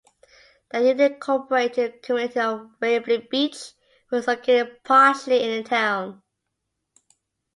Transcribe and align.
The 0.71 0.79
unincorporated 0.79 2.01
community 2.01 2.39
of 2.39 2.71
Waverly 2.81 3.19
Beach 3.29 3.73
was 4.09 4.25
located 4.27 4.83
partially 4.83 5.43
in 5.43 5.61
the 5.61 5.69
town. 5.69 6.23